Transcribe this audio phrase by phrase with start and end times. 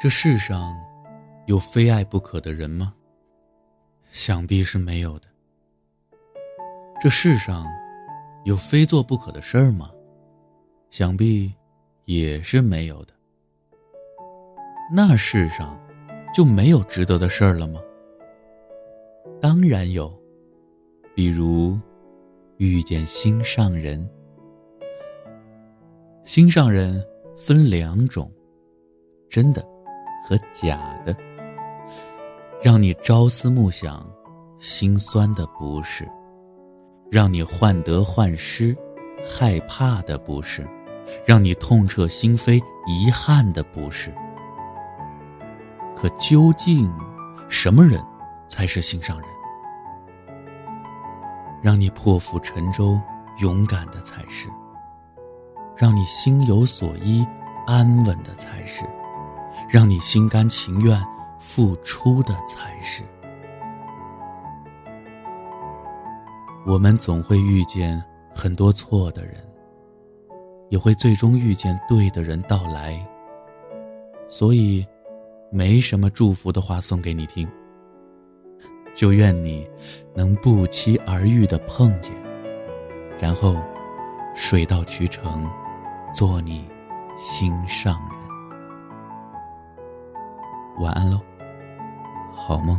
[0.00, 0.78] 这世上
[1.46, 2.94] 有非爱不可的人吗？
[4.12, 5.26] 想必是没有的。
[7.00, 7.66] 这世上
[8.44, 9.90] 有非做不可的事儿吗？
[10.90, 11.52] 想必
[12.04, 13.12] 也是没有的。
[14.94, 15.76] 那世上
[16.32, 17.80] 就没有值得的事儿了吗？
[19.42, 20.16] 当然有，
[21.12, 21.76] 比如
[22.58, 24.08] 遇见心上人。
[26.24, 27.04] 心上人
[27.36, 28.30] 分两种，
[29.28, 29.66] 真的。
[30.28, 31.16] 和假的，
[32.62, 34.06] 让你朝思暮想、
[34.58, 36.04] 心酸的不是；
[37.10, 38.76] 让你患得患失、
[39.26, 40.64] 害怕的不是；
[41.24, 44.12] 让你痛彻心扉、遗憾的不是。
[45.96, 46.92] 可究竟
[47.48, 47.98] 什么人
[48.50, 49.28] 才是心上人？
[51.62, 53.00] 让你破釜沉舟、
[53.38, 54.46] 勇敢的才是；
[55.74, 57.26] 让你心有所依、
[57.66, 58.84] 安稳的才是。
[59.68, 61.02] 让你心甘情愿
[61.38, 63.02] 付出的才是。
[66.66, 68.02] 我们总会遇见
[68.34, 69.34] 很多错的人，
[70.68, 73.02] 也会最终遇见对的人到来。
[74.28, 74.86] 所以，
[75.50, 77.48] 没什么祝福的话送给你听。
[78.94, 79.66] 就愿你
[80.14, 82.12] 能不期而遇的碰见，
[83.18, 83.56] 然后
[84.34, 85.48] 水到渠成，
[86.12, 86.68] 做你
[87.16, 88.17] 心上人。
[90.78, 91.20] 晚安喽，
[92.34, 92.78] 好梦。